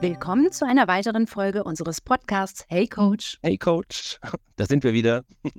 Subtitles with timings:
[0.00, 3.38] Willkommen zu einer weiteren Folge unseres Podcasts Hey Coach.
[3.42, 4.18] Hey Coach,
[4.56, 5.24] da sind wir wieder.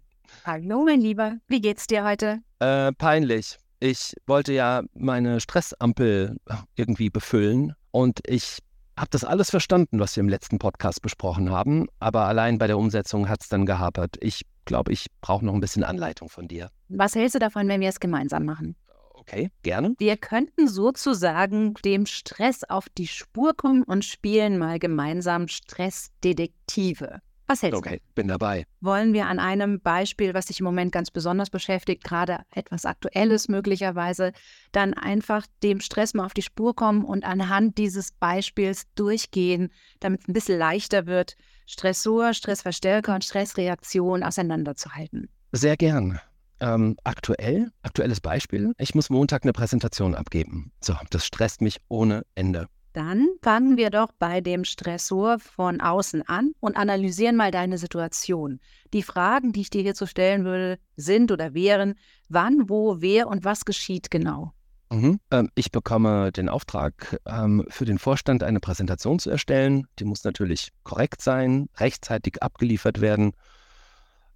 [0.45, 2.39] Hallo mein Lieber, wie geht's dir heute?
[2.57, 3.59] Äh, peinlich.
[3.79, 6.37] Ich wollte ja meine Stressampel
[6.75, 8.57] irgendwie befüllen und ich
[8.97, 12.79] habe das alles verstanden, was wir im letzten Podcast besprochen haben, aber allein bei der
[12.79, 14.15] Umsetzung hat es dann gehapert.
[14.21, 16.71] Ich glaube, ich brauche noch ein bisschen Anleitung von dir.
[16.89, 18.75] Was hältst du davon, wenn wir es gemeinsam machen?
[19.21, 19.93] Okay, gerne.
[19.99, 27.21] Wir könnten sozusagen dem Stress auf die Spur kommen und spielen mal gemeinsam Stressdetektive.
[27.45, 28.13] Was hältst okay, du?
[28.15, 28.65] bin dabei.
[28.79, 33.47] Wollen wir an einem Beispiel, was dich im Moment ganz besonders beschäftigt, gerade etwas Aktuelles
[33.47, 34.31] möglicherweise,
[34.71, 39.69] dann einfach dem Stress mal auf die Spur kommen und anhand dieses Beispiels durchgehen,
[39.99, 41.35] damit es ein bisschen leichter wird,
[41.67, 45.29] Stressor, Stressverstärker und Stressreaktion auseinanderzuhalten?
[45.51, 46.19] Sehr gern.
[46.61, 50.71] Ähm, aktuell, aktuelles Beispiel, ich muss Montag eine Präsentation abgeben.
[50.79, 52.67] So, das stresst mich ohne Ende.
[52.93, 58.59] Dann fangen wir doch bei dem Stressor von außen an und analysieren mal deine Situation.
[58.93, 61.95] Die Fragen, die ich dir hierzu stellen würde, sind oder wären,
[62.29, 64.51] wann, wo, wer und was geschieht genau?
[64.91, 65.19] Mhm.
[65.31, 69.87] Ähm, ich bekomme den Auftrag, ähm, für den Vorstand eine Präsentation zu erstellen.
[69.97, 73.31] Die muss natürlich korrekt sein, rechtzeitig abgeliefert werden.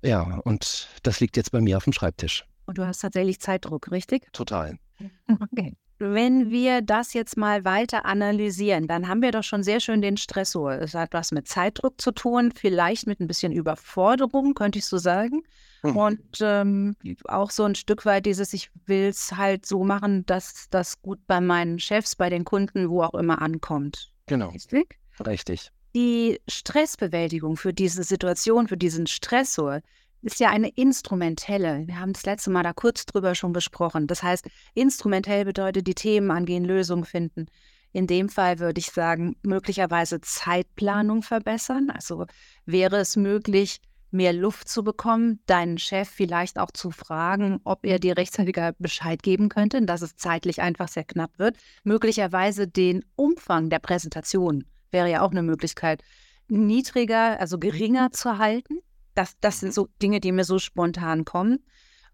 [0.06, 2.46] Ja, und das liegt jetzt bei mir auf dem Schreibtisch.
[2.66, 4.32] Und du hast tatsächlich Zeitdruck, richtig?
[4.32, 4.78] Total.
[5.52, 5.76] Okay.
[5.98, 10.18] Wenn wir das jetzt mal weiter analysieren, dann haben wir doch schon sehr schön den
[10.18, 10.74] Stressor.
[10.74, 14.98] Es hat was mit Zeitdruck zu tun, vielleicht mit ein bisschen Überforderung, könnte ich so
[14.98, 15.44] sagen.
[15.84, 15.98] Mhm.
[15.98, 16.96] Und ähm,
[17.26, 21.20] auch so ein Stück weit dieses, ich will es halt so machen, dass das gut
[21.28, 24.12] bei meinen Chefs, bei den Kunden, wo auch immer ankommt.
[24.26, 24.50] Genau.
[24.50, 25.00] Richtig?
[25.26, 25.72] Richtig.
[25.96, 29.80] Die Stressbewältigung für diese Situation, für diesen Stressor,
[30.22, 31.88] ist ja eine instrumentelle.
[31.88, 34.06] Wir haben das letzte Mal da kurz drüber schon besprochen.
[34.06, 37.46] Das heißt, instrumentell bedeutet die Themen angehen, Lösungen finden.
[37.94, 41.90] In dem Fall würde ich sagen, möglicherweise Zeitplanung verbessern.
[41.90, 42.26] Also
[42.66, 43.80] wäre es möglich,
[44.12, 49.24] mehr Luft zu bekommen, deinen Chef vielleicht auch zu fragen, ob er dir rechtzeitiger Bescheid
[49.24, 51.56] geben könnte, dass es zeitlich einfach sehr knapp wird.
[51.86, 56.04] Möglicherweise den Umfang der Präsentation wäre ja auch eine Möglichkeit,
[56.48, 58.80] niedriger, also geringer zu halten.
[59.14, 61.64] Das, das sind so Dinge, die mir so spontan kommen.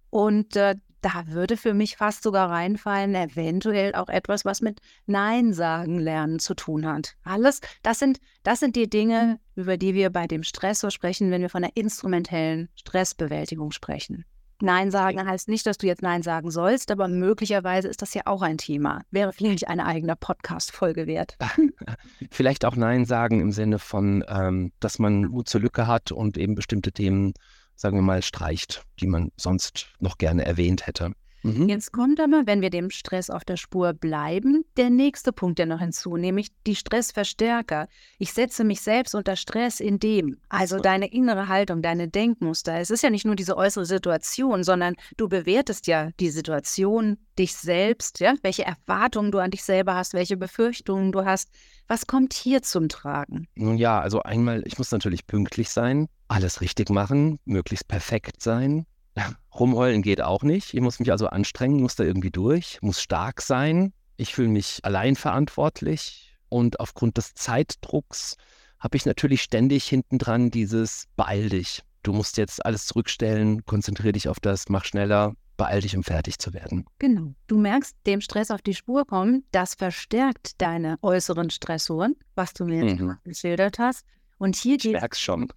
[0.09, 5.53] Und äh, da würde für mich fast sogar reinfallen, eventuell auch etwas, was mit Nein
[5.53, 7.15] sagen lernen zu tun hat.
[7.23, 11.41] Alles, das sind, das sind die Dinge, über die wir bei dem Stressor sprechen, wenn
[11.41, 14.25] wir von der instrumentellen Stressbewältigung sprechen.
[14.61, 18.23] Nein sagen heißt nicht, dass du jetzt Nein sagen sollst, aber möglicherweise ist das ja
[18.25, 19.01] auch ein Thema.
[19.11, 21.37] Wäre vielleicht eine eigene Podcast-Folge wert.
[22.31, 26.37] vielleicht auch Nein sagen im Sinne von, ähm, dass man Mut zur Lücke hat und
[26.37, 27.33] eben bestimmte Themen,
[27.75, 31.13] sagen wir mal, streicht, die man sonst noch gerne erwähnt hätte.
[31.43, 31.69] Mhm.
[31.69, 35.65] Jetzt kommt aber, wenn wir dem Stress auf der Spur bleiben, der nächste Punkt ja
[35.65, 37.87] noch hinzu, nämlich die Stressverstärker.
[38.19, 42.79] Ich setze mich selbst unter Stress in dem, also deine innere Haltung, deine Denkmuster.
[42.79, 47.55] Es ist ja nicht nur diese äußere Situation, sondern du bewertest ja die Situation, dich
[47.55, 51.49] selbst, ja, welche Erwartungen du an dich selber hast, welche Befürchtungen du hast.
[51.87, 53.47] Was kommt hier zum Tragen?
[53.55, 58.85] Nun ja, also einmal, ich muss natürlich pünktlich sein, alles richtig machen, möglichst perfekt sein.
[59.59, 60.73] Rumheulen geht auch nicht.
[60.73, 63.93] Ich muss mich also anstrengen, muss da irgendwie durch, muss stark sein.
[64.17, 68.35] Ich fühle mich allein verantwortlich und aufgrund des Zeitdrucks
[68.79, 71.83] habe ich natürlich ständig hintendran dieses beeil dich.
[72.03, 76.39] Du musst jetzt alles zurückstellen, konzentriere dich auf das, mach schneller, beeil dich, um fertig
[76.39, 76.85] zu werden.
[76.97, 77.35] Genau.
[77.45, 82.65] Du merkst, dem Stress auf die Spur kommen, das verstärkt deine äußeren Stressoren, was du
[82.65, 83.17] mir mhm.
[83.23, 84.03] geschildert hast.
[84.39, 84.93] Und hier geht.
[84.93, 85.53] Merk's schon.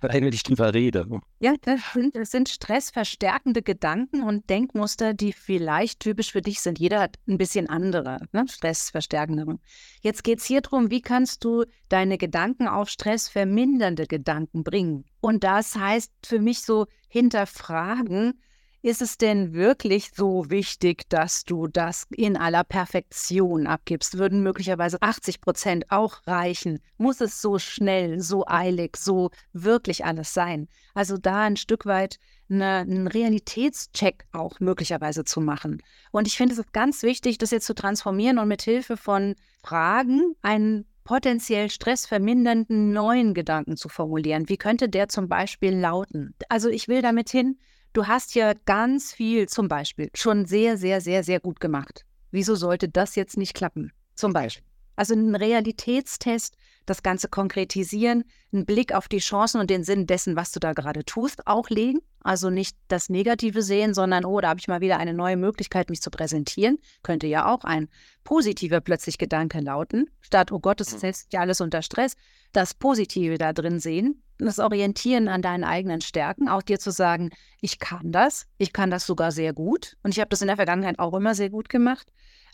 [0.00, 1.06] Allein wenn ich drüber rede.
[1.40, 6.78] Ja, das sind, das sind stressverstärkende Gedanken und Denkmuster, die vielleicht typisch für dich sind.
[6.78, 8.46] Jeder hat ein bisschen andere, ne?
[8.48, 9.58] stressverstärkende.
[10.00, 15.04] Jetzt geht es hier darum, wie kannst du deine Gedanken auf stressvermindernde Gedanken bringen.
[15.20, 18.40] Und das heißt für mich so hinterfragen,
[18.88, 24.16] ist es denn wirklich so wichtig, dass du das in aller Perfektion abgibst?
[24.16, 26.80] Würden möglicherweise 80 Prozent auch reichen?
[26.96, 30.68] Muss es so schnell, so eilig, so wirklich alles sein?
[30.94, 32.18] Also da ein Stück weit
[32.48, 35.82] eine, einen Realitätscheck auch möglicherweise zu machen.
[36.10, 40.34] Und ich finde es ganz wichtig, das jetzt zu transformieren und mit Hilfe von Fragen
[40.40, 44.48] einen potenziell stressvermindernden neuen Gedanken zu formulieren.
[44.48, 46.34] Wie könnte der zum Beispiel lauten?
[46.48, 47.58] Also ich will damit hin,
[47.92, 52.04] Du hast ja ganz viel zum Beispiel schon sehr, sehr, sehr, sehr gut gemacht.
[52.30, 53.92] Wieso sollte das jetzt nicht klappen?
[54.14, 54.64] Zum Beispiel.
[54.96, 60.36] Also einen Realitätstest, das Ganze konkretisieren, einen Blick auf die Chancen und den Sinn dessen,
[60.36, 62.00] was du da gerade tust, auch legen.
[62.20, 65.90] Also nicht das Negative sehen, sondern, oh, da habe ich mal wieder eine neue Möglichkeit,
[65.90, 66.78] mich zu präsentieren.
[67.02, 67.88] Könnte ja auch ein
[68.24, 70.10] positiver plötzlich Gedanke lauten.
[70.20, 70.98] Statt, oh Gott, das mhm.
[70.98, 72.14] setzt ja alles unter Stress.
[72.52, 77.30] Das Positive da drin sehen, das Orientieren an deinen eigenen Stärken, auch dir zu sagen,
[77.60, 79.96] ich kann das, ich kann das sogar sehr gut.
[80.02, 82.08] Und ich habe das in der Vergangenheit auch immer sehr gut gemacht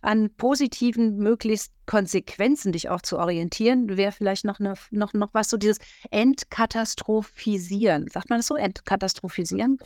[0.04, 5.50] an positiven, möglichst Konsequenzen dich auch zu orientieren, wäre vielleicht noch, eine, noch, noch was,
[5.50, 5.78] so dieses
[6.10, 8.08] Entkatastrophisieren.
[8.08, 8.56] Sagt man das so?
[8.56, 9.78] Entkatastrophisieren?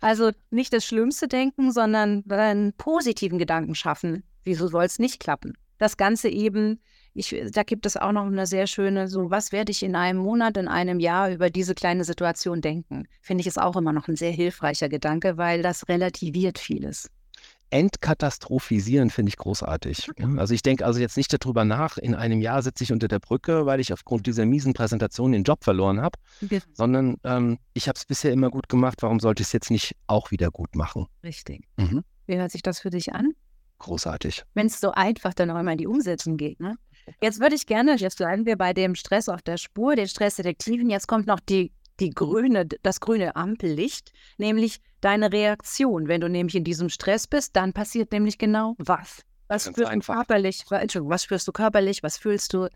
[0.00, 4.22] Also nicht das Schlimmste denken, sondern einen positiven Gedanken schaffen.
[4.44, 5.54] Wieso soll es nicht klappen?
[5.78, 6.80] Das Ganze eben,
[7.14, 10.20] ich, da gibt es auch noch eine sehr schöne, so, was werde ich in einem
[10.20, 13.08] Monat, in einem Jahr über diese kleine Situation denken?
[13.20, 17.10] Finde ich ist auch immer noch ein sehr hilfreicher Gedanke, weil das relativiert vieles
[17.72, 20.10] entkatastrophisieren finde ich großartig.
[20.36, 23.18] Also ich denke also jetzt nicht darüber nach, in einem Jahr sitze ich unter der
[23.18, 26.60] Brücke, weil ich aufgrund dieser miesen Präsentation den Job verloren habe, ja.
[26.74, 29.96] sondern ähm, ich habe es bisher immer gut gemacht, warum sollte ich es jetzt nicht
[30.06, 31.06] auch wieder gut machen?
[31.24, 31.64] Richtig.
[31.76, 32.04] Mhm.
[32.26, 33.32] Wie hört sich das für dich an?
[33.78, 34.44] Großartig.
[34.54, 36.60] Wenn es so einfach dann auch immer in die Umsetzung geht.
[36.60, 36.76] Ne?
[37.20, 40.88] Jetzt würde ich gerne, jetzt bleiben wir bei dem Stress auf der Spur, den Stressdetektiven.
[40.90, 46.08] Jetzt kommt noch die die grüne, das grüne Ampellicht, nämlich deine Reaktion.
[46.08, 49.22] Wenn du nämlich in diesem Stress bist, dann passiert nämlich genau was.
[49.48, 50.14] Was Ganz spürst einfach.
[50.14, 50.64] du körperlich?
[50.70, 52.02] Entschuldigung, was spürst du körperlich?
[52.02, 52.68] Was fühlst du?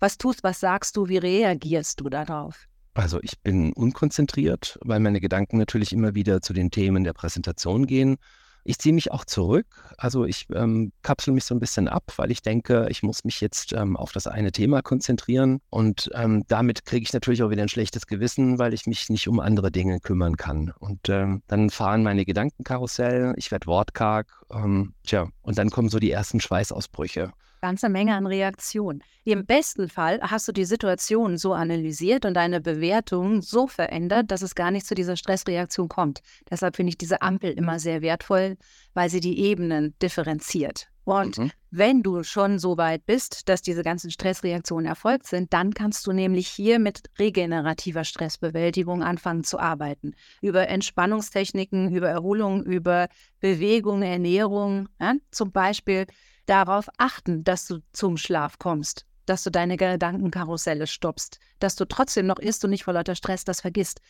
[0.00, 1.08] Was tust, was sagst du?
[1.08, 2.66] Wie reagierst du darauf?
[2.94, 7.86] Also ich bin unkonzentriert, weil meine Gedanken natürlich immer wieder zu den Themen der Präsentation
[7.86, 8.18] gehen
[8.64, 9.66] ich ziehe mich auch zurück.
[9.98, 13.40] Also ich ähm, kapsel mich so ein bisschen ab, weil ich denke, ich muss mich
[13.40, 15.60] jetzt ähm, auf das eine Thema konzentrieren.
[15.70, 19.28] Und ähm, damit kriege ich natürlich auch wieder ein schlechtes Gewissen, weil ich mich nicht
[19.28, 20.72] um andere Dinge kümmern kann.
[20.78, 24.26] Und ähm, dann fahren meine Gedankenkarussell, ich werde wortkarg.
[24.54, 27.32] Ähm, tja, und dann kommen so die ersten Schweißausbrüche
[27.64, 29.02] ganze Menge an Reaktionen.
[29.24, 34.42] Im besten Fall hast du die Situation so analysiert und deine Bewertung so verändert, dass
[34.42, 36.20] es gar nicht zu dieser Stressreaktion kommt.
[36.50, 38.58] Deshalb finde ich diese Ampel immer sehr wertvoll,
[38.92, 40.88] weil sie die Ebenen differenziert.
[41.04, 41.50] Und mhm.
[41.70, 46.12] wenn du schon so weit bist, dass diese ganzen Stressreaktionen erfolgt sind, dann kannst du
[46.12, 50.14] nämlich hier mit regenerativer Stressbewältigung anfangen zu arbeiten.
[50.40, 53.08] Über Entspannungstechniken, über Erholung, über
[53.40, 54.88] Bewegung, Ernährung.
[55.00, 55.14] Ja?
[55.30, 56.06] Zum Beispiel
[56.46, 62.26] darauf achten, dass du zum Schlaf kommst, dass du deine Gedankenkarusselle stoppst, dass du trotzdem
[62.26, 64.00] noch isst und nicht vor lauter Stress das vergisst.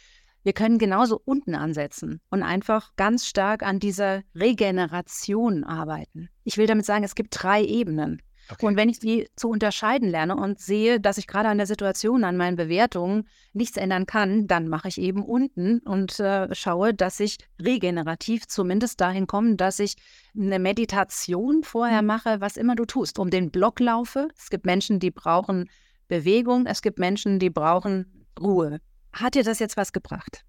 [0.45, 6.29] Wir können genauso unten ansetzen und einfach ganz stark an dieser Regeneration arbeiten.
[6.45, 8.21] Ich will damit sagen, es gibt drei Ebenen.
[8.51, 8.67] Okay.
[8.67, 12.25] Und wenn ich die zu unterscheiden lerne und sehe, dass ich gerade an der Situation,
[12.25, 17.21] an meinen Bewertungen nichts ändern kann, dann mache ich eben unten und äh, schaue, dass
[17.21, 19.97] ich regenerativ zumindest dahin komme, dass ich
[20.39, 22.09] eine Meditation vorher mhm.
[22.09, 24.29] mache, was immer du tust, um den Block laufe.
[24.37, 25.71] Es gibt Menschen, die brauchen
[26.09, 28.79] Bewegung, es gibt Menschen, die brauchen Ruhe.
[29.15, 30.45] Hat dir das jetzt was gebracht?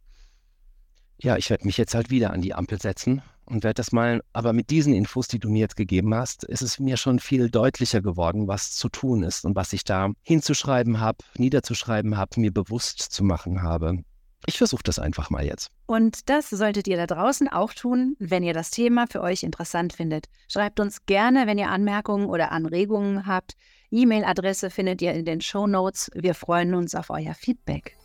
[1.18, 4.22] Ja, ich werde mich jetzt halt wieder an die Ampel setzen und werde das mal,
[4.34, 7.50] aber mit diesen Infos, die du mir jetzt gegeben hast, ist es mir schon viel
[7.50, 12.52] deutlicher geworden, was zu tun ist und was ich da hinzuschreiben habe, niederzuschreiben habe, mir
[12.52, 14.04] bewusst zu machen habe.
[14.48, 15.70] Ich versuche das einfach mal jetzt.
[15.86, 19.94] Und das solltet ihr da draußen auch tun, wenn ihr das Thema für euch interessant
[19.94, 20.26] findet.
[20.48, 23.54] Schreibt uns gerne, wenn ihr Anmerkungen oder Anregungen habt.
[23.92, 26.12] E-Mail-Adresse findet ihr in den Show Notes.
[26.14, 27.98] Wir freuen uns auf euer Feedback.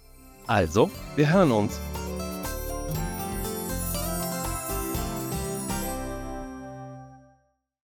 [0.47, 1.81] Also, wir hören uns.